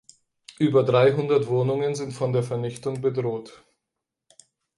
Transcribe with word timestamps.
Über 0.57 0.81
dreihundert 0.81 1.45
Wohnungen 1.45 1.93
sind 1.93 2.11
von 2.11 2.33
der 2.33 2.41
Vernichtung 2.41 3.01
bedroht. 3.01 3.63